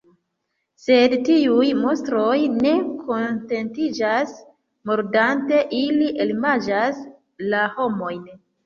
Sed 0.83 1.13
tiuj 1.27 1.67
monstroj 1.81 2.39
ne 2.55 2.73
kontentiĝas 3.03 4.35
mordante, 4.93 5.65
ili 5.85 6.13
elmanĝas 6.27 7.09
la 7.55 7.67
homojn! 7.79 8.31